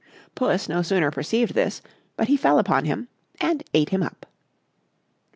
Puss 0.33 0.67
no 0.67 0.81
sooner 0.81 1.11
perceived 1.11 1.53
this, 1.53 1.83
but 2.17 2.27
he 2.27 2.35
fell 2.35 2.57
upon 2.57 2.85
him, 2.85 3.07
and 3.39 3.61
ate 3.71 3.89
him 3.89 4.01
up. 4.01 4.25